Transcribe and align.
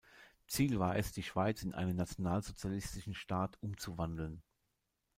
Ziel 0.47 0.79
war 0.79 0.95
es, 0.95 1.11
die 1.11 1.21
Schweiz 1.21 1.61
in 1.61 1.75
einen 1.75 1.95
nationalsozialistischen 1.95 3.13
Staat 3.13 3.59
umzuwandeln. 3.61 4.41